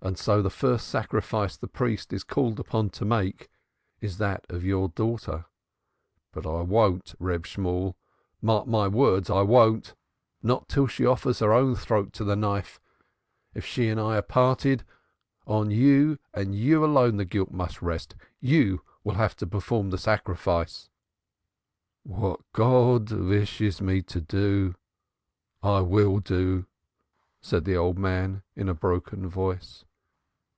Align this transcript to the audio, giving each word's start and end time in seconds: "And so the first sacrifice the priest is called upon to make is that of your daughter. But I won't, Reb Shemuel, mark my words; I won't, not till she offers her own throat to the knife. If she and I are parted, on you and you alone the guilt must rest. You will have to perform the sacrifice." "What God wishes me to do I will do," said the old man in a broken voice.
"And 0.00 0.16
so 0.16 0.42
the 0.42 0.48
first 0.48 0.86
sacrifice 0.86 1.56
the 1.56 1.66
priest 1.66 2.12
is 2.12 2.22
called 2.22 2.60
upon 2.60 2.90
to 2.90 3.04
make 3.04 3.50
is 4.00 4.18
that 4.18 4.46
of 4.48 4.64
your 4.64 4.88
daughter. 4.90 5.46
But 6.30 6.46
I 6.46 6.60
won't, 6.62 7.16
Reb 7.18 7.44
Shemuel, 7.44 7.96
mark 8.40 8.68
my 8.68 8.86
words; 8.86 9.28
I 9.28 9.42
won't, 9.42 9.96
not 10.40 10.68
till 10.68 10.86
she 10.86 11.04
offers 11.04 11.40
her 11.40 11.52
own 11.52 11.74
throat 11.74 12.12
to 12.12 12.22
the 12.24 12.36
knife. 12.36 12.80
If 13.54 13.64
she 13.66 13.88
and 13.88 13.98
I 14.00 14.16
are 14.16 14.22
parted, 14.22 14.84
on 15.48 15.72
you 15.72 16.20
and 16.32 16.54
you 16.54 16.84
alone 16.84 17.16
the 17.16 17.24
guilt 17.24 17.50
must 17.50 17.82
rest. 17.82 18.14
You 18.38 18.82
will 19.02 19.14
have 19.16 19.34
to 19.38 19.48
perform 19.48 19.90
the 19.90 19.98
sacrifice." 19.98 20.90
"What 22.04 22.38
God 22.52 23.10
wishes 23.10 23.80
me 23.80 24.02
to 24.02 24.20
do 24.20 24.76
I 25.60 25.80
will 25.80 26.20
do," 26.20 26.66
said 27.42 27.64
the 27.64 27.76
old 27.76 27.98
man 27.98 28.44
in 28.54 28.68
a 28.68 28.74
broken 28.74 29.28
voice. 29.28 29.84